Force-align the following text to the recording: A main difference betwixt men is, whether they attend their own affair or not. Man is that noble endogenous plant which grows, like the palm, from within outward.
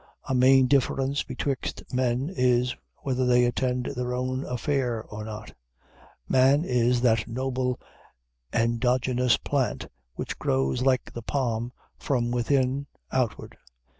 A 0.27 0.33
main 0.33 0.65
difference 0.65 1.21
betwixt 1.21 1.83
men 1.93 2.33
is, 2.35 2.75
whether 3.03 3.23
they 3.23 3.45
attend 3.45 3.85
their 3.95 4.15
own 4.15 4.43
affair 4.45 5.03
or 5.03 5.23
not. 5.23 5.53
Man 6.27 6.65
is 6.65 7.01
that 7.01 7.27
noble 7.27 7.79
endogenous 8.51 9.37
plant 9.37 9.85
which 10.15 10.39
grows, 10.39 10.81
like 10.81 11.13
the 11.13 11.21
palm, 11.21 11.71
from 11.99 12.31
within 12.31 12.87
outward. 13.11 13.59